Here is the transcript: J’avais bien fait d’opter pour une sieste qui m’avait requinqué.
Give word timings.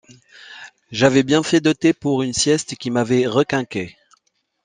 J’avais 0.91 1.21
bien 1.21 1.43
fait 1.43 1.59
d’opter 1.61 1.93
pour 1.93 2.23
une 2.23 2.33
sieste 2.33 2.75
qui 2.75 2.89
m’avait 2.89 3.27
requinqué. 3.27 3.95